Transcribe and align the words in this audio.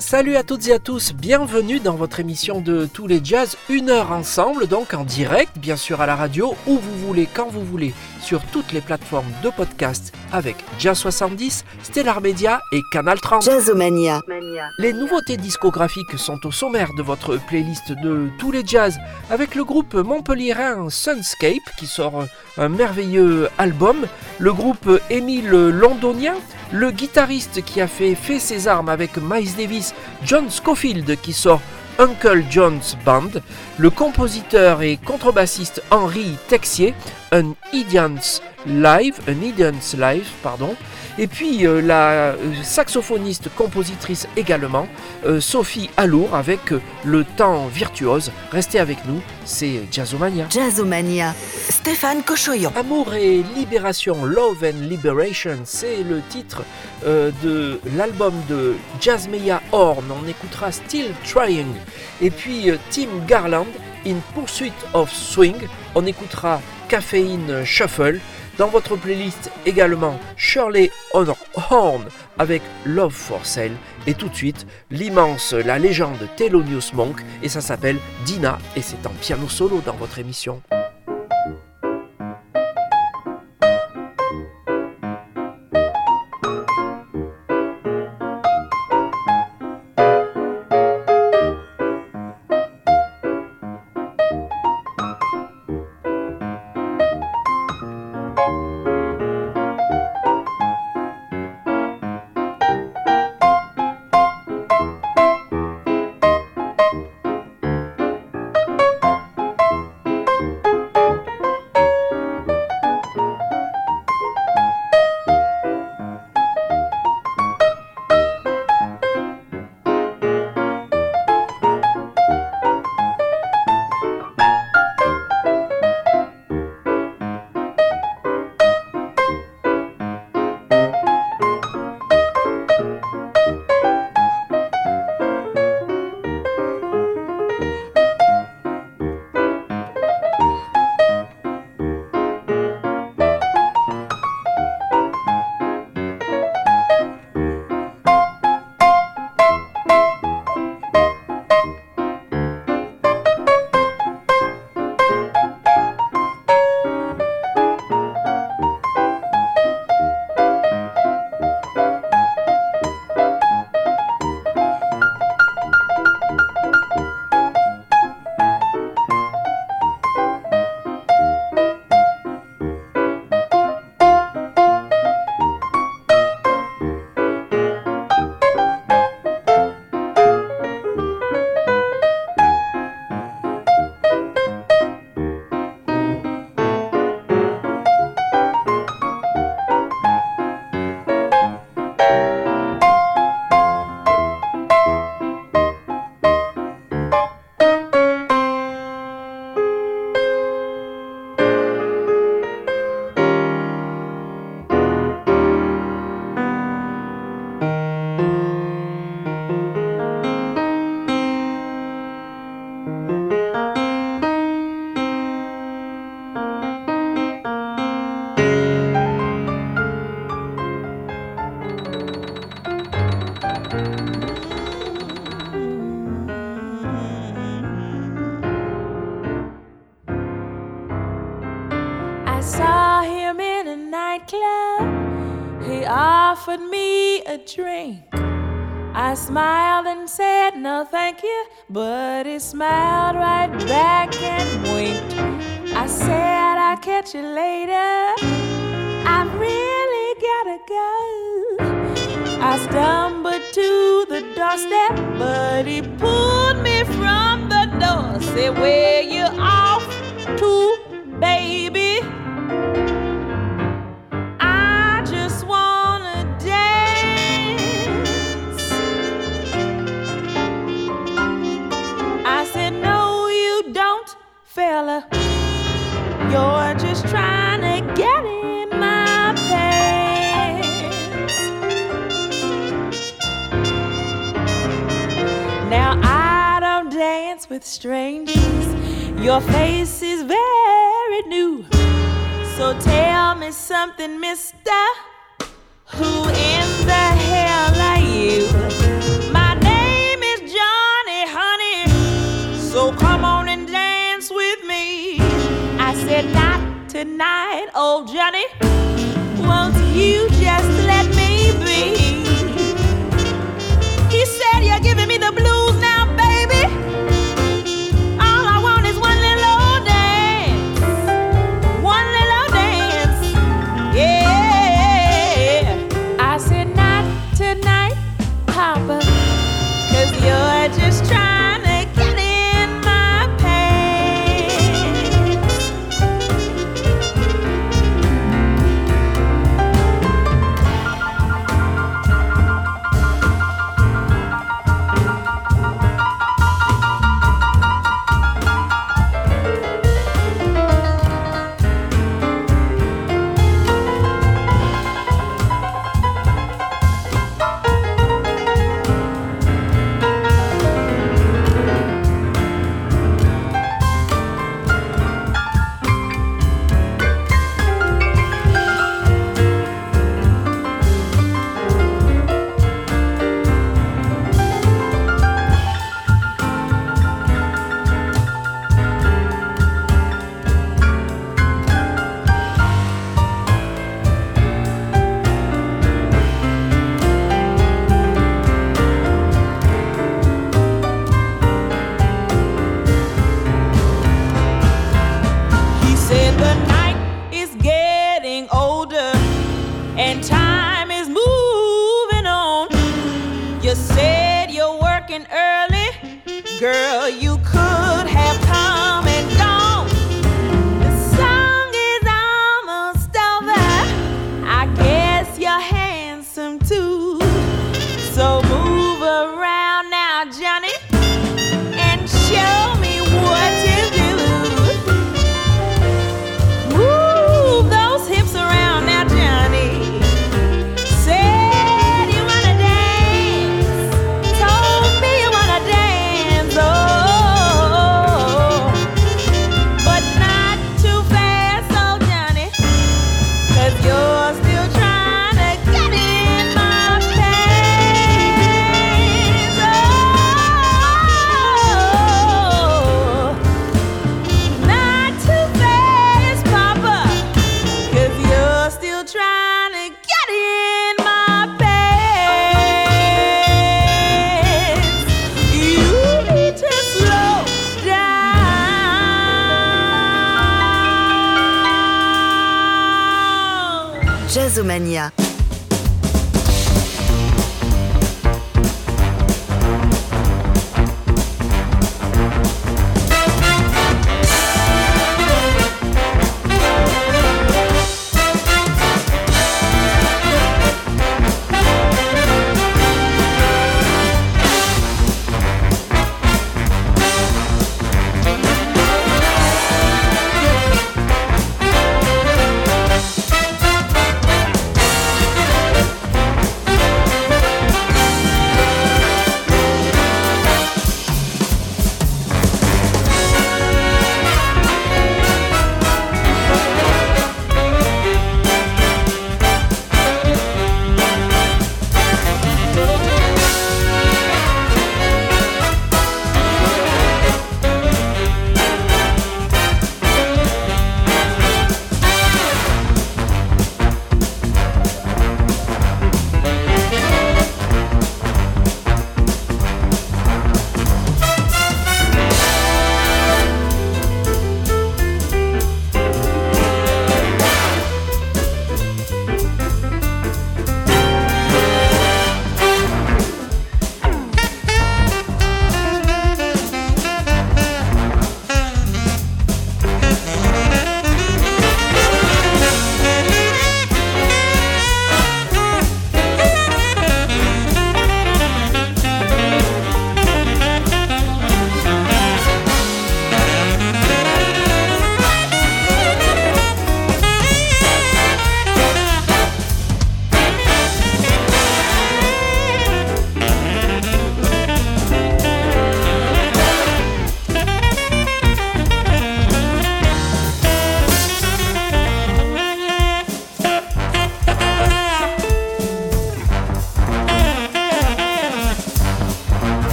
Salut 0.00 0.36
à 0.36 0.42
toutes 0.42 0.66
et 0.66 0.72
à 0.72 0.78
tous, 0.78 1.12
bienvenue 1.12 1.78
dans 1.78 1.94
votre 1.94 2.20
émission 2.20 2.62
de 2.62 2.88
Tous 2.90 3.06
les 3.06 3.20
Jazz, 3.22 3.58
une 3.68 3.90
heure 3.90 4.12
ensemble, 4.12 4.66
donc 4.66 4.94
en 4.94 5.04
direct, 5.04 5.58
bien 5.58 5.76
sûr 5.76 6.00
à 6.00 6.06
la 6.06 6.16
radio, 6.16 6.54
où 6.66 6.78
vous 6.78 7.06
voulez, 7.06 7.28
quand 7.32 7.48
vous 7.50 7.62
voulez, 7.62 7.92
sur 8.22 8.40
toutes 8.46 8.72
les 8.72 8.80
plateformes 8.80 9.30
de 9.44 9.50
podcast 9.50 10.14
avec 10.32 10.56
Jazz 10.78 10.96
70, 10.96 11.66
Stellar 11.82 12.22
Media 12.22 12.62
et 12.72 12.80
Canal 12.90 13.20
30. 13.20 13.44
Jazzomania. 13.44 14.22
Les 14.78 14.94
nouveautés 14.94 15.36
discographiques 15.36 16.18
sont 16.18 16.46
au 16.46 16.50
sommaire 16.50 16.94
de 16.96 17.02
votre 17.02 17.36
playlist 17.36 17.92
de 17.92 18.30
Tous 18.38 18.52
les 18.52 18.66
Jazz, 18.66 18.98
avec 19.28 19.54
le 19.54 19.64
groupe 19.64 19.92
montpelliérain 19.92 20.88
Sunscape 20.88 21.76
qui 21.78 21.86
sort 21.86 22.24
un 22.56 22.68
merveilleux 22.70 23.50
album, 23.58 24.06
le 24.38 24.52
groupe 24.54 24.88
Émile 25.10 25.50
Londonien, 25.50 26.36
le 26.72 26.90
guitariste 26.90 27.64
qui 27.64 27.80
a 27.80 27.86
fait 27.86 28.14
ses 28.38 28.68
armes 28.68 28.88
avec 28.88 29.16
Miles 29.16 29.54
Davis, 29.56 29.94
John 30.24 30.50
Scofield 30.50 31.20
qui 31.20 31.32
sort 31.32 31.60
Uncle 31.98 32.44
John's 32.50 32.96
Band, 33.04 33.30
le 33.76 33.90
compositeur 33.90 34.80
et 34.82 34.96
contrebassiste 34.96 35.82
Henri 35.90 36.36
Texier, 36.48 36.94
un 37.32 37.52
Idiot's 37.72 38.40
Live, 38.66 39.18
un 39.28 39.34
Live, 39.98 40.28
pardon, 40.42 40.76
et 41.20 41.26
puis 41.26 41.66
euh, 41.66 41.82
la 41.82 42.34
saxophoniste 42.64 43.50
compositrice 43.54 44.26
également, 44.38 44.88
euh, 45.26 45.38
Sophie 45.38 45.90
Alour 45.98 46.34
avec 46.34 46.72
euh, 46.72 46.80
le 47.04 47.24
temps 47.24 47.66
virtuose. 47.66 48.32
Restez 48.50 48.78
avec 48.78 49.04
nous, 49.06 49.20
c'est 49.44 49.82
Jazzomania. 49.92 50.46
Jazzomania. 50.48 51.34
Stéphane 51.68 52.22
Cochoyan. 52.22 52.72
Amour 52.74 53.12
et 53.14 53.42
libération, 53.54 54.24
Love 54.24 54.64
and 54.64 54.80
Liberation, 54.88 55.58
c'est 55.64 56.02
le 56.02 56.22
titre 56.30 56.62
euh, 57.04 57.30
de 57.42 57.78
l'album 57.96 58.32
de 58.48 58.76
Jazzmeya 58.98 59.60
Horn. 59.72 60.06
On 60.10 60.26
écoutera 60.26 60.72
Still 60.72 61.12
Trying. 61.30 61.74
Et 62.22 62.30
puis 62.30 62.70
Tim 62.90 63.08
Garland, 63.28 63.66
In 64.06 64.16
Pursuit 64.34 64.72
of 64.94 65.12
Swing. 65.12 65.56
On 65.94 66.06
écoutera 66.06 66.62
Caffeine 66.88 67.62
Shuffle. 67.66 68.20
Dans 68.58 68.68
votre 68.68 68.96
playlist 68.96 69.50
également 69.66 70.18
Shirley 70.36 70.90
Horn 71.12 72.04
avec 72.38 72.62
Love 72.84 73.12
for 73.12 73.44
Sale. 73.46 73.76
Et 74.06 74.14
tout 74.14 74.28
de 74.28 74.34
suite, 74.34 74.66
l'immense, 74.90 75.52
la 75.52 75.78
légende 75.78 76.28
Thelonious 76.36 76.94
Monk. 76.94 77.20
Et 77.42 77.48
ça 77.48 77.60
s'appelle 77.60 77.98
Dina. 78.24 78.58
Et 78.76 78.82
c'est 78.82 79.06
en 79.06 79.12
piano 79.20 79.48
solo 79.48 79.80
dans 79.84 79.94
votre 79.94 80.18
émission. 80.18 80.62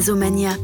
Jazzomania. 0.00 0.56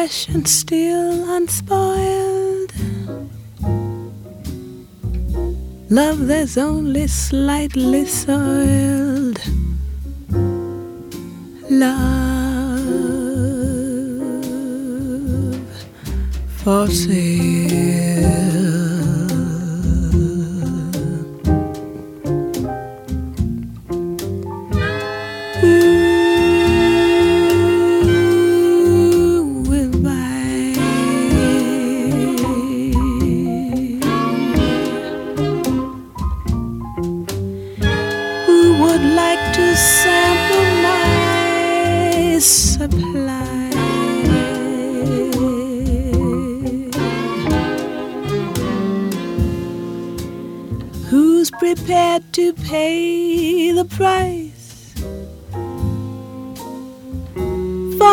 Fresh 0.00 0.28
and 0.28 0.48
still 0.48 1.28
unspoiled. 1.36 2.72
Love 5.90 6.26
that's 6.26 6.56
only 6.56 7.06
slightly 7.06 8.06
soiled. 8.06 9.40
Love 11.68 12.80
for 16.62 16.86
sale. 16.88 17.49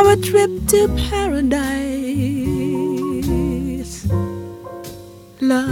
A 0.09 0.15
trip 0.15 0.49
to 0.67 0.87
paradise. 1.09 2.07
Love 5.41 5.67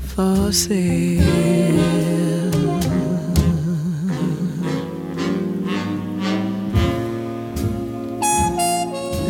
for 0.00 0.52
sale. 0.52 1.22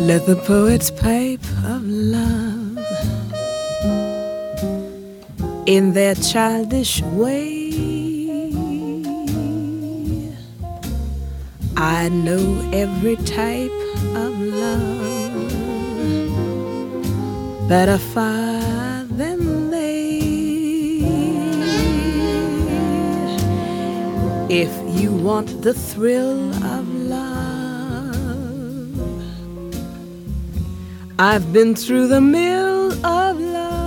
Let 0.01 0.25
the 0.25 0.35
poets 0.45 0.91
pipe 0.91 1.45
of 1.63 1.83
love 1.87 2.77
in 5.65 5.93
their 5.93 6.15
childish 6.15 7.01
way. 7.01 7.56
I 11.89 12.09
know 12.09 12.45
every 12.73 13.15
type 13.15 13.71
of 14.13 14.37
love 14.41 15.47
better 17.69 17.97
far 17.97 19.05
than 19.05 19.71
they. 19.71 20.19
If 24.49 24.69
you 24.99 25.13
want 25.13 25.61
the 25.61 25.73
thrill 25.73 26.53
of 26.75 26.85
love, 27.15 28.99
I've 31.17 31.53
been 31.53 31.73
through 31.73 32.09
the 32.09 32.19
mill 32.19 32.91
of 33.05 33.39
love. 33.39 33.77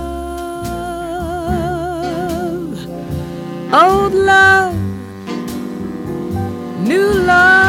Old 3.71 4.13
love, 4.13 4.75
new 6.81 7.13
love, 7.13 7.60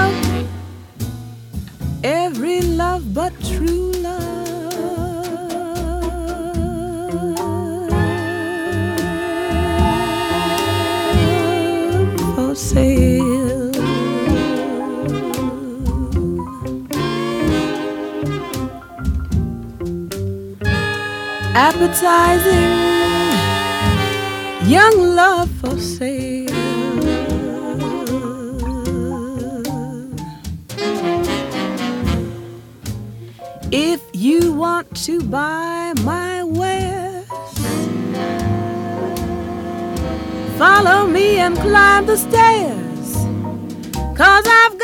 every 2.43 2.61
love 2.61 3.15
but 3.15 3.33
true 3.45 3.93
love. 4.03 4.73
For 12.35 12.55
sale. 12.57 13.71
Appetizing 21.55 22.73
young 24.69 24.97
love 25.15 25.49
for 25.61 25.79
sale. 25.79 26.32
Want 34.63 34.97
to 34.97 35.21
buy 35.23 35.93
my 36.05 36.45
wares, 36.45 37.27
follow 40.57 41.05
me 41.05 41.39
and 41.39 41.57
climb 41.57 42.07
the 42.07 42.17
stairs, 42.17 43.09
cause 44.17 44.47
I've 44.47 44.79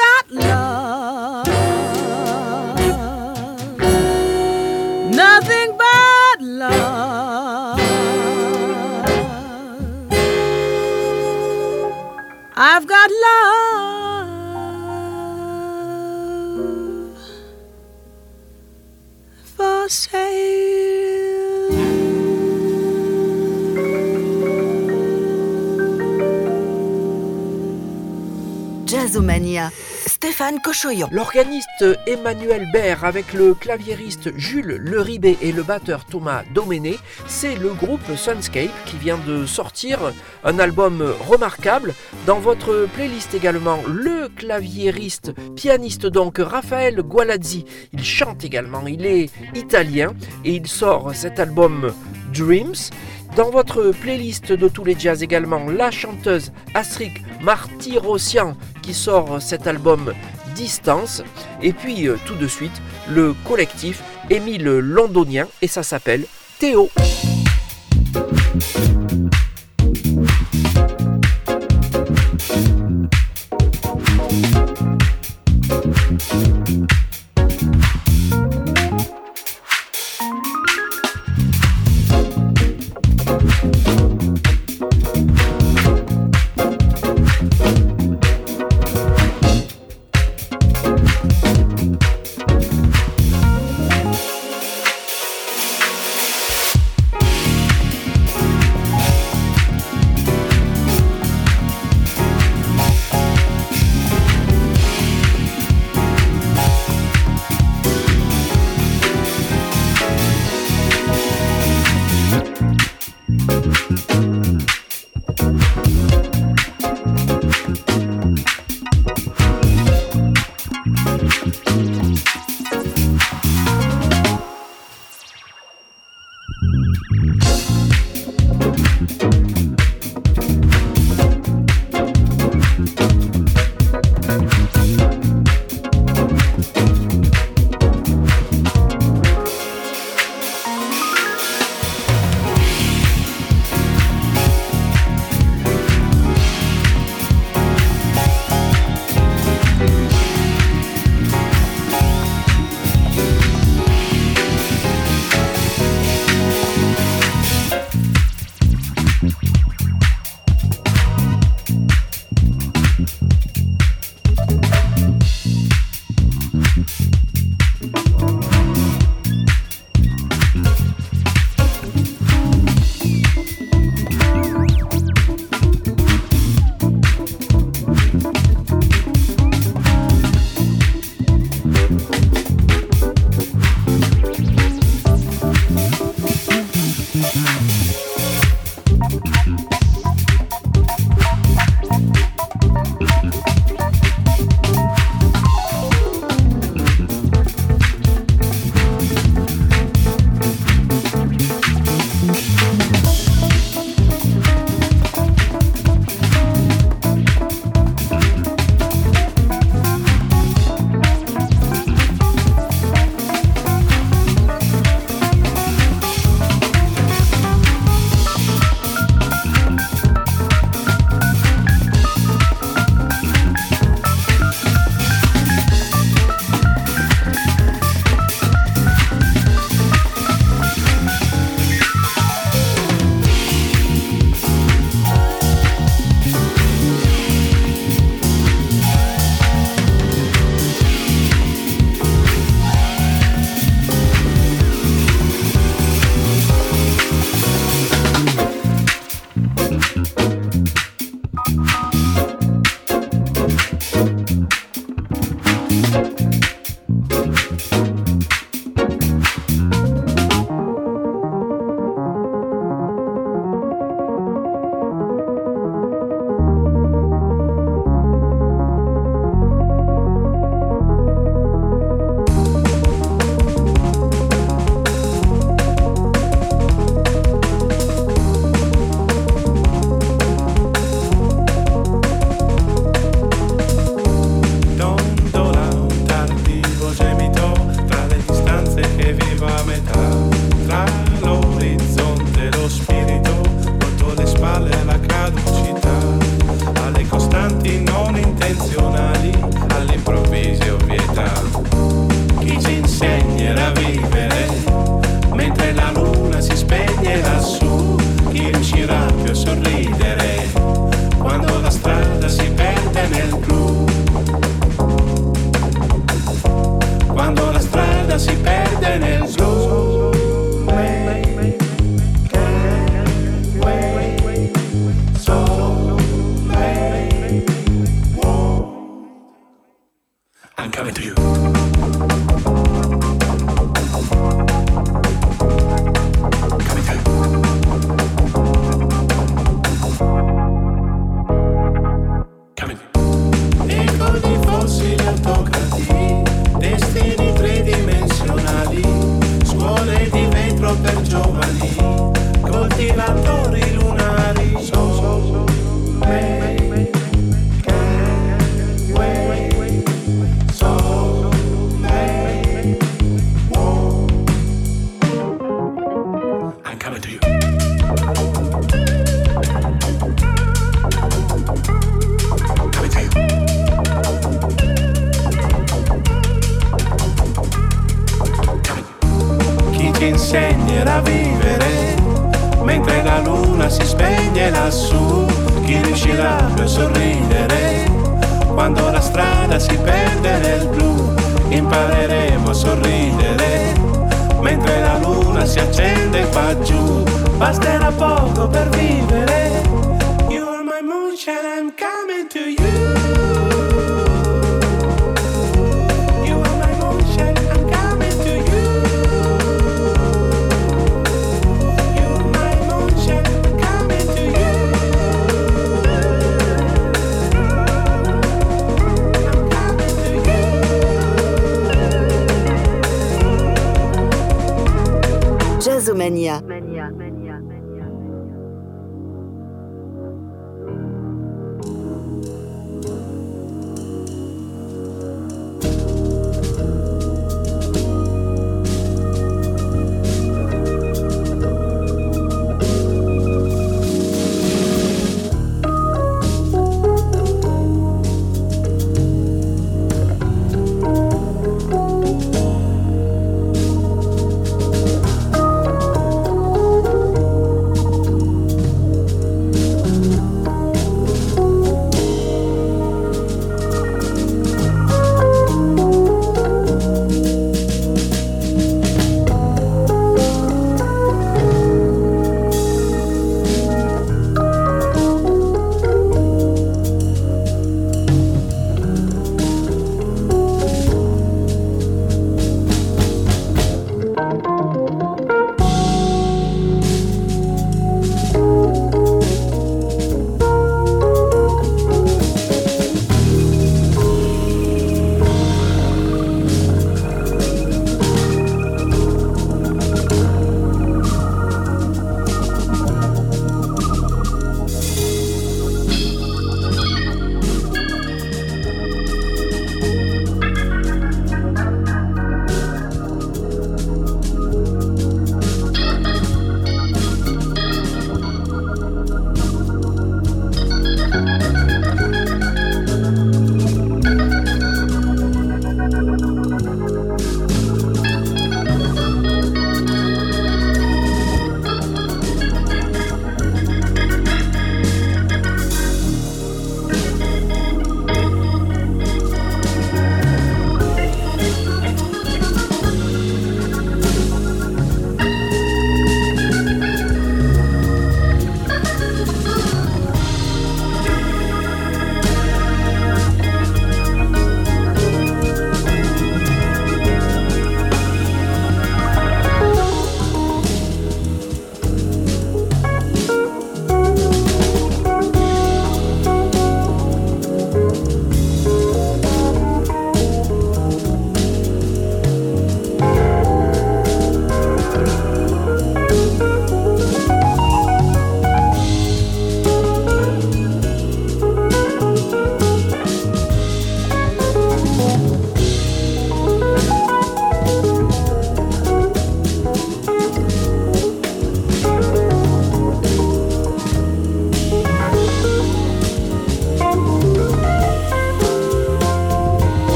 L'organiste 31.11 31.85
Emmanuel 32.07 32.71
Baird 32.73 33.03
avec 33.03 33.33
le 33.33 33.55
claviériste 33.55 34.31
Jules 34.37 34.77
Leribé 34.77 35.37
et 35.43 35.51
le 35.51 35.65
batteur 35.65 36.05
Thomas 36.05 36.45
Doméné, 36.55 36.97
c'est 37.27 37.57
le 37.57 37.71
groupe 37.71 38.15
Sunscape 38.15 38.71
qui 38.87 38.97
vient 38.99 39.19
de 39.27 39.47
sortir 39.47 39.99
un 40.45 40.61
album 40.61 41.03
remarquable. 41.29 41.93
Dans 42.25 42.39
votre 42.39 42.87
playlist 42.95 43.35
également, 43.35 43.81
le 43.89 44.29
claviériste, 44.29 45.33
pianiste 45.57 46.07
donc 46.07 46.39
Raphaël 46.39 47.03
Gualazzi, 47.03 47.65
il 47.93 48.05
chante 48.05 48.45
également, 48.45 48.87
il 48.87 49.07
est 49.07 49.31
italien 49.57 50.15
et 50.45 50.53
il 50.53 50.69
sort 50.69 51.17
cet 51.17 51.41
album 51.41 51.93
Dreams. 52.33 52.91
Dans 53.35 53.51
votre 53.51 53.91
playlist 53.91 54.53
de 54.53 54.69
tous 54.69 54.85
les 54.85 54.99
jazz 54.99 55.23
également, 55.23 55.69
la 55.69 55.91
chanteuse 55.91 56.53
Astrid 56.75 57.13
Martyrossian 57.41 58.57
sort 58.95 59.41
cet 59.41 59.67
album 59.67 60.13
Distance. 60.55 61.23
Et 61.63 61.73
puis 61.73 62.09
euh, 62.09 62.17
tout 62.27 62.35
de 62.35 62.47
suite, 62.47 62.83
le 63.09 63.35
collectif 63.47 64.03
Émile 64.31 64.65
Londonien 64.65 65.47
et 65.63 65.69
ça 65.69 65.83
s'appelle 65.83 66.25
Théo. 66.59 66.91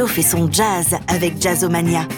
Fait 0.00 0.22
son 0.22 0.50
jazz 0.50 0.96
avec 1.06 1.40
Jazzomania. 1.40 2.08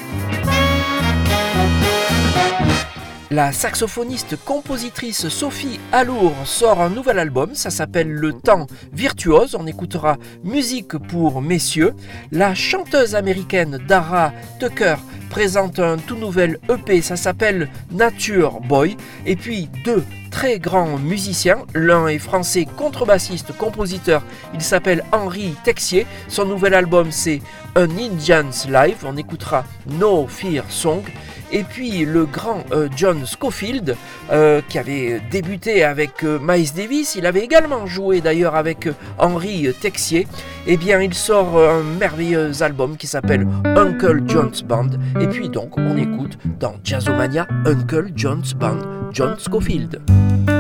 La 3.33 3.51
saxophoniste 3.51 4.37
compositrice 4.45 5.29
Sophie 5.29 5.81
Alour 5.91 6.33
sort 6.45 6.81
un 6.81 6.89
nouvel 6.89 7.19
album, 7.19 7.51
ça 7.55 7.71
s'appelle 7.71 8.09
Le 8.09 8.33
Temps 8.33 8.69
Virtuose, 8.93 9.57
on 9.59 9.67
écoutera 9.67 10.19
Musique 10.45 10.97
pour 10.97 11.43
Messieurs. 11.43 11.95
La 12.31 12.55
chanteuse 12.55 13.17
américaine 13.17 13.81
Dara 13.89 14.33
Tucker 14.61 14.97
présente 15.29 15.81
un 15.81 15.97
tout 15.97 16.17
nouvel 16.17 16.61
EP, 16.71 17.03
ça 17.03 17.17
s'appelle 17.17 17.69
Nature 17.91 18.61
Boy. 18.61 18.97
Et 19.27 19.35
puis 19.35 19.69
deux 19.85 20.05
très 20.35 20.59
grands 20.59 20.99
musiciens, 20.99 21.59
l'un 21.75 22.09
est 22.09 22.19
français 22.19 22.67
contrebassiste, 22.77 23.57
compositeur, 23.57 24.21
il 24.53 24.63
s'appelle 24.63 25.05
Henri 25.13 25.55
Texier. 25.63 26.09
Son 26.27 26.45
nouvel 26.45 26.75
album 26.75 27.13
c'est 27.13 27.41
Un 27.77 27.89
Indian's 27.89 28.67
Live, 28.69 28.97
on 29.07 29.17
écoutera 29.17 29.65
No 29.87 30.27
Fear 30.27 30.65
Song. 30.69 31.05
Et 31.53 31.63
puis 31.63 32.05
le 32.05 32.27
grand 32.27 32.65
euh, 32.73 32.89
John 32.97 33.25
Scofield, 33.25 33.97
euh, 34.33 34.61
qui 34.69 34.77
avait 34.81 35.21
débuté 35.31 35.85
avec 35.85 36.25
euh, 36.25 36.41
Miles 36.43 36.75
Davis, 36.75 37.15
il 37.15 37.27
avait 37.27 37.45
également 37.45 37.87
joué 37.87 38.21
d'ailleurs 38.21 38.57
avec 38.57 38.89
Henri 39.19 39.73
Texier. 39.81 40.27
Eh 40.67 40.77
bien, 40.77 41.01
il 41.01 41.15
sort 41.15 41.59
un 41.59 41.83
merveilleux 41.83 42.61
album 42.61 42.97
qui 42.97 43.07
s'appelle 43.07 43.47
Uncle 43.65 44.23
John's 44.27 44.63
Band. 44.63 44.89
Et 45.21 45.29
puis 45.29 45.49
donc, 45.49 45.79
on 45.79 45.97
écoute 45.97 46.39
dans 46.59 46.75
Jazzomania 46.83 47.47
Uncle 47.67 48.11
John's 48.17 48.55
Band, 48.55 48.81
John 49.15 49.39
Scofield. 49.39 50.54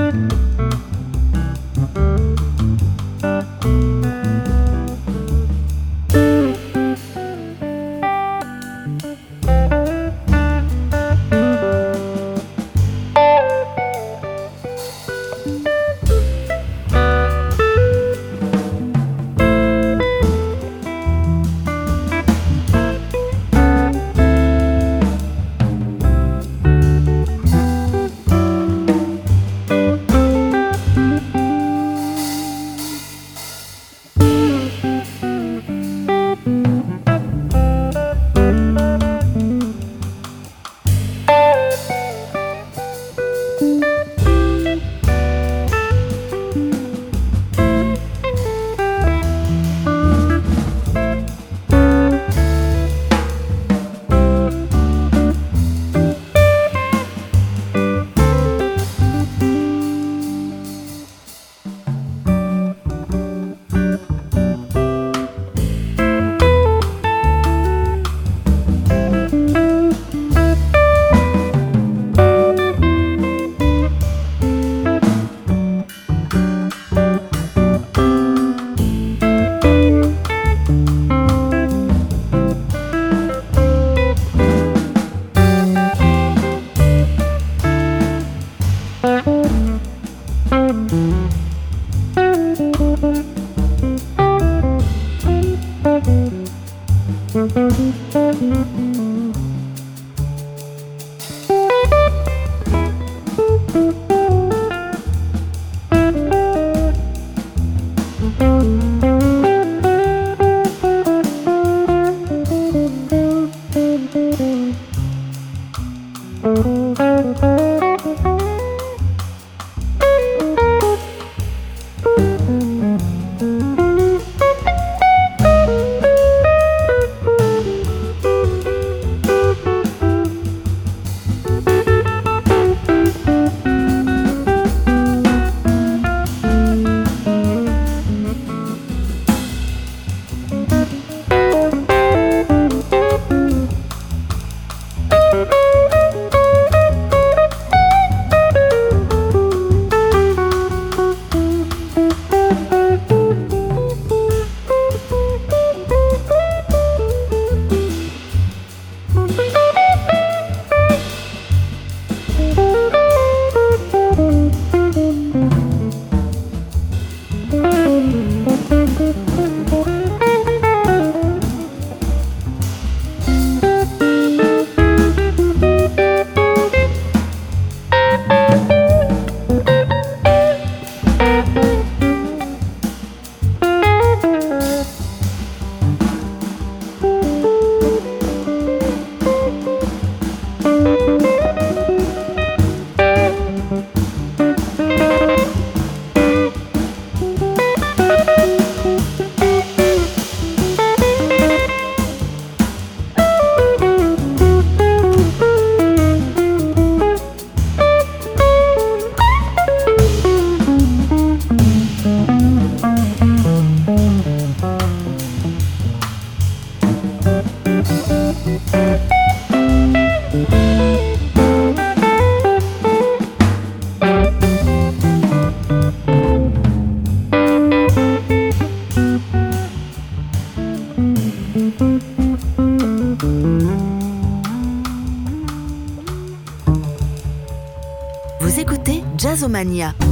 아니야. 239.64 240.03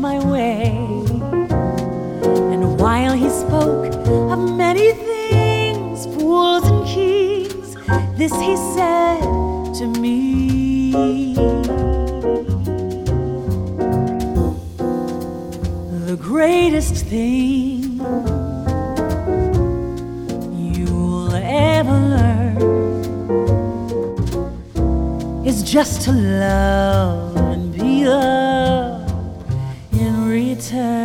my 0.00 0.18
way. 0.24 0.64
And 2.52 2.80
while 2.80 3.12
he 3.12 3.28
spoke 3.28 3.92
of 4.32 4.38
many 4.56 4.92
things, 4.92 6.06
fools 6.16 6.64
and 6.66 6.86
kings, 6.86 7.74
this 8.16 8.32
he 8.40 8.56
said 8.74 9.20
to 9.74 9.86
me. 10.00 11.34
The 16.06 16.16
greatest 16.16 17.04
thing 17.06 17.98
you'll 20.74 21.34
ever 21.34 21.98
learn 22.14 22.56
is 25.46 25.62
just 25.62 26.02
to 26.02 26.12
love 26.12 27.36
and 27.36 27.72
be 27.74 28.06
loved 28.06 28.49
return. 30.70 30.99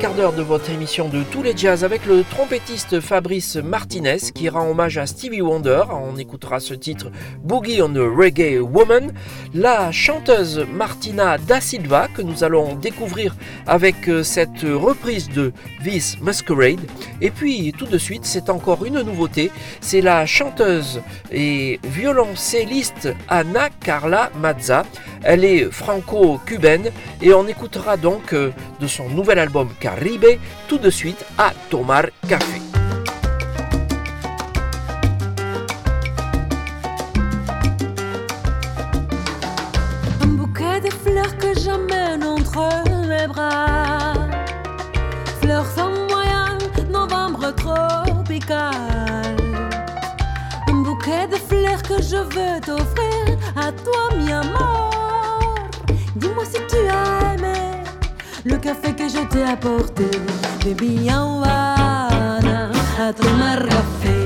Quart 0.00 0.14
d'heure 0.14 0.32
de 0.32 0.42
votre 0.42 0.70
émission 0.70 1.10
de 1.10 1.22
tous 1.30 1.42
les 1.42 1.54
jazz 1.54 1.84
avec 1.84 2.06
le 2.06 2.24
trompettiste 2.24 3.00
Fabrice 3.00 3.56
Martinez 3.56 4.16
qui 4.34 4.48
rend 4.48 4.66
hommage 4.70 4.96
à 4.96 5.06
Stevie 5.06 5.42
Wonder. 5.42 5.82
On 5.90 6.16
écoutera 6.16 6.58
ce 6.58 6.72
titre 6.72 7.10
Boogie 7.44 7.82
on 7.82 7.90
the 7.90 7.98
Reggae 7.98 8.60
Woman. 8.60 9.12
La 9.52 9.90
chanteuse 9.90 10.64
Martina 10.72 11.36
Da 11.36 11.60
Silva 11.60 12.06
que 12.14 12.22
nous 12.22 12.44
allons 12.44 12.76
découvrir 12.76 13.34
avec 13.66 14.08
euh, 14.08 14.22
cette 14.22 14.62
reprise 14.62 15.28
de 15.28 15.52
This 15.82 16.18
Masquerade. 16.20 16.78
Et 17.20 17.32
puis 17.32 17.74
tout 17.76 17.86
de 17.86 17.98
suite, 17.98 18.24
c'est 18.24 18.48
encore 18.48 18.84
une 18.84 19.00
nouveauté. 19.00 19.50
C'est 19.80 20.02
la 20.02 20.24
chanteuse 20.24 21.00
et 21.32 21.80
violoncelliste 21.82 23.08
Anna 23.28 23.70
Carla 23.70 24.30
Mazza. 24.40 24.84
Elle 25.24 25.44
est 25.44 25.68
franco-cubaine 25.68 26.92
et 27.20 27.34
on 27.34 27.48
écoutera 27.48 27.96
donc 27.96 28.32
euh, 28.32 28.52
de 28.78 28.86
son 28.86 29.08
nouvel 29.08 29.40
album 29.40 29.68
Caribe 29.80 30.38
tout 30.68 30.78
de 30.78 30.90
suite 30.90 31.24
à 31.38 31.52
Tomar 31.70 32.04
Café. 32.28 32.69
Je 52.00 52.16
veux 52.16 52.60
t'offrir 52.60 53.38
à 53.56 53.70
toi, 53.72 54.16
mi 54.16 54.32
amour. 54.32 54.90
Dis-moi 56.16 56.44
si 56.44 56.58
tu 56.68 56.76
as 56.88 57.34
aimé 57.34 57.82
le 58.44 58.56
café 58.56 58.92
que 58.94 59.08
je 59.08 59.22
t'ai 59.28 59.44
apporté. 59.44 60.06
Baby, 60.64 61.08
Havana, 61.08 62.70
a 62.98 63.12
tomar 63.12 63.58
café, 63.68 64.18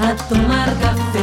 a 0.00 0.14
tomar 0.28 0.68
café, 0.80 1.21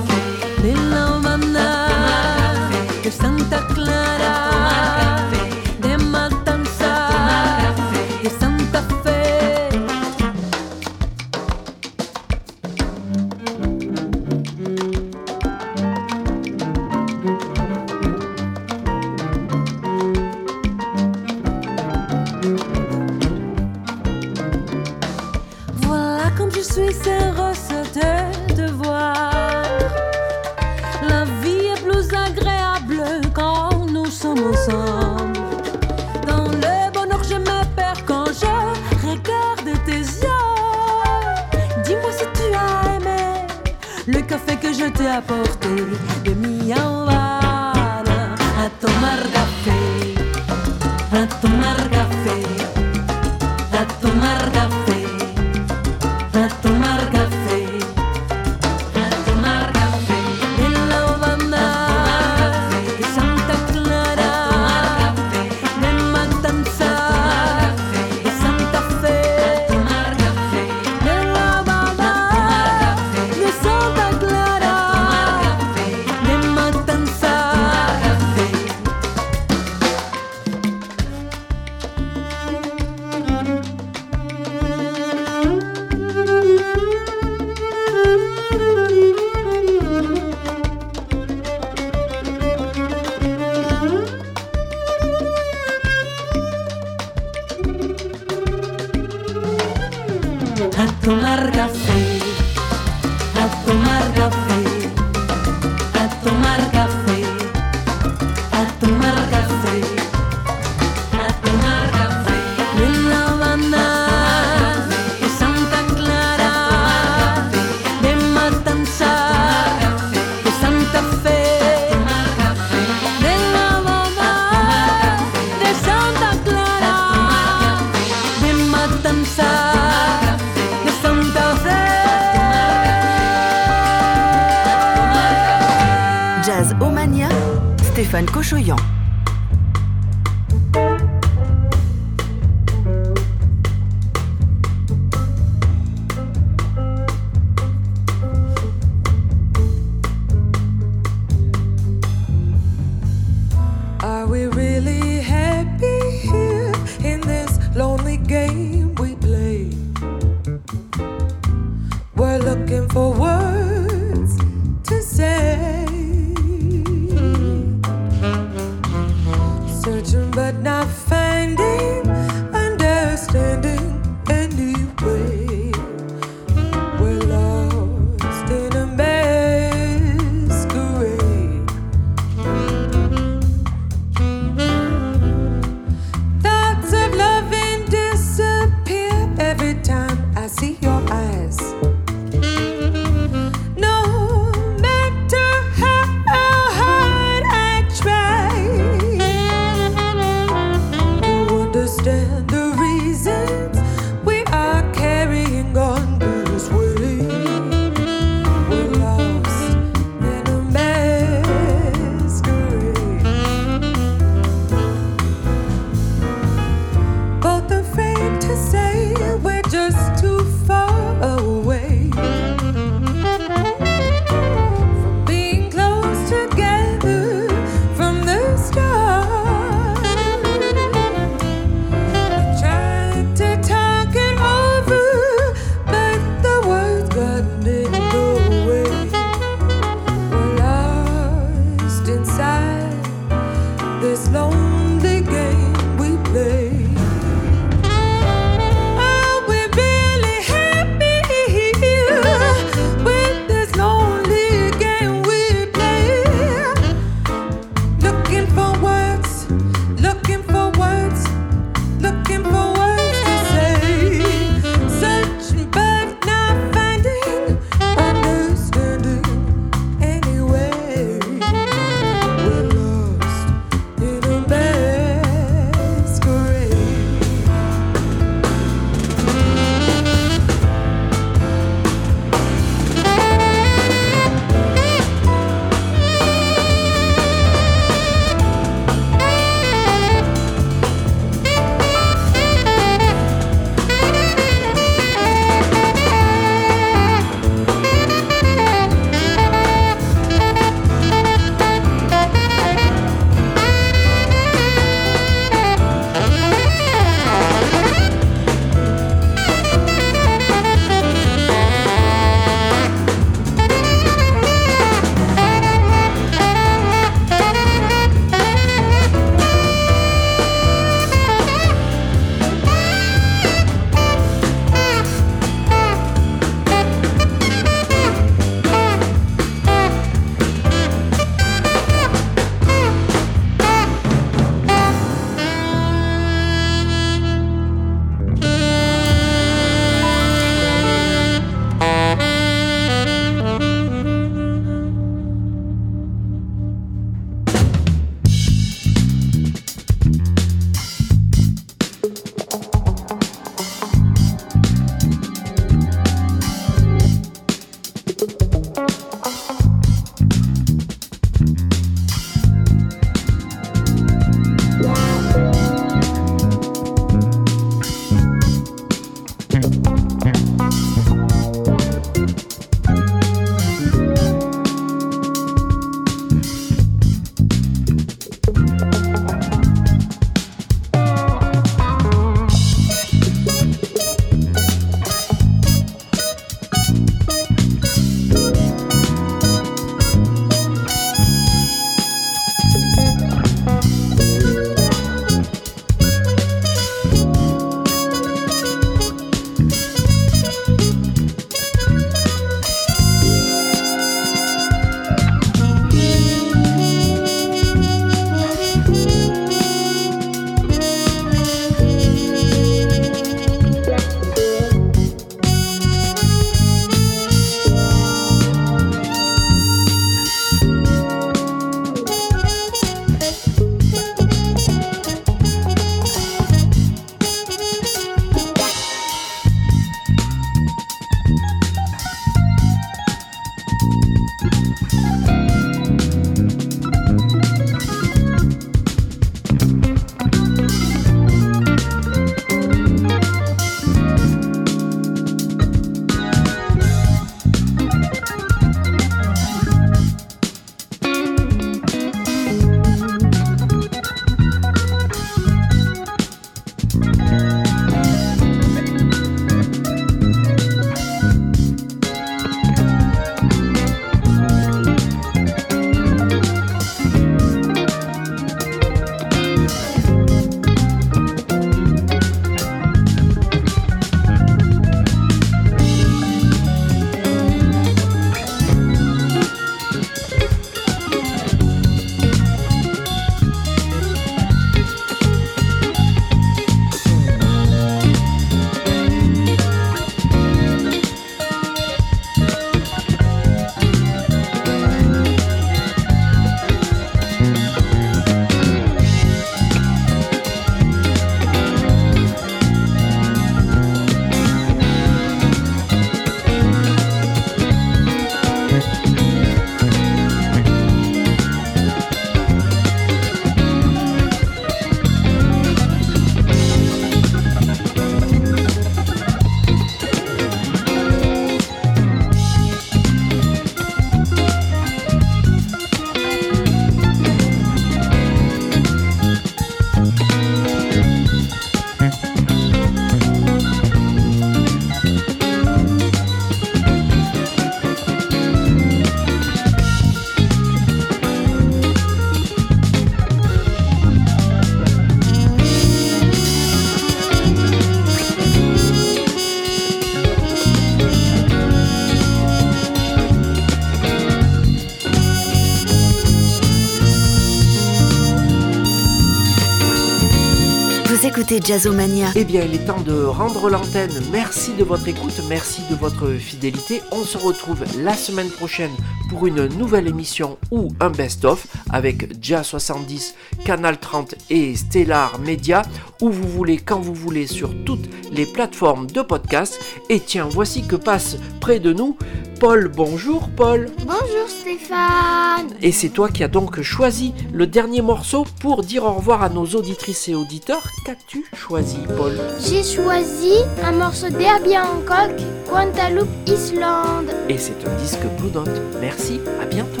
Jazzomania. 561.62 562.28
Eh 562.34 562.44
bien, 562.44 562.62
il 562.64 562.74
est 562.74 562.86
temps 562.86 563.00
de 563.00 563.24
rendre 563.24 563.68
l'antenne. 563.70 564.10
Merci 564.32 564.72
de 564.74 564.84
votre 564.84 565.08
écoute, 565.08 565.40
merci 565.48 565.82
de 565.90 565.94
votre 565.94 566.32
fidélité. 566.32 567.00
On 567.12 567.24
se 567.24 567.38
retrouve 567.38 567.84
la 568.02 568.14
semaine 568.14 568.50
prochaine 568.50 568.90
pour 569.28 569.46
une 569.46 569.66
nouvelle 569.66 570.08
émission 570.08 570.58
ou 570.70 570.88
un 571.00 571.10
best-of 571.10 571.66
avec 571.90 572.42
Jazz 572.42 572.66
70, 572.66 573.34
Canal 573.64 573.98
30 573.98 574.34
et 574.50 574.74
Stellar 574.76 575.38
Media, 575.38 575.82
où 576.20 576.30
vous 576.30 576.48
voulez, 576.48 576.78
quand 576.78 577.00
vous 577.00 577.14
voulez, 577.14 577.46
sur 577.46 577.74
toutes 577.84 578.08
les 578.32 578.46
plateformes 578.46 579.06
de 579.06 579.22
podcast. 579.22 579.80
Et 580.08 580.20
tiens, 580.20 580.48
voici 580.48 580.86
que 580.86 580.96
passe 580.96 581.36
près 581.60 581.80
de 581.80 581.92
nous 581.92 582.16
Paul. 582.64 582.88
Bonjour 582.88 583.50
Paul. 583.54 583.90
Bonjour 584.06 584.48
Stéphane. 584.48 585.68
Et 585.82 585.92
c'est 585.92 586.08
toi 586.08 586.30
qui 586.30 586.42
as 586.42 586.48
donc 586.48 586.80
choisi 586.80 587.34
le 587.52 587.66
dernier 587.66 588.00
morceau 588.00 588.46
pour 588.58 588.82
dire 588.82 589.04
au 589.04 589.12
revoir 589.12 589.42
à 589.42 589.50
nos 589.50 589.66
auditrices 589.66 590.30
et 590.30 590.34
auditeurs. 590.34 590.88
Qu'as-tu 591.04 591.44
choisi 591.54 591.98
Paul? 592.16 592.32
J'ai 592.66 592.82
choisi 592.82 593.52
un 593.82 593.92
morceau 593.92 594.30
d'Herbie 594.30 594.78
Hancock, 594.78 595.42
Guantaloupe 595.68 596.30
Islande. 596.46 597.34
Et 597.50 597.58
c'est 597.58 597.86
un 597.86 597.94
disque 597.96 598.24
Blue 598.38 598.50
Note. 598.50 598.80
Merci, 598.98 599.42
à 599.60 599.66
bientôt. 599.66 600.00